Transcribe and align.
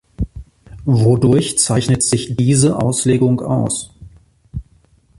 Wodurch 0.85 1.59
zeichnet 1.59 2.01
sich 2.01 2.35
diese 2.35 2.77
Auslegung 2.81 3.39
aus? 3.39 3.93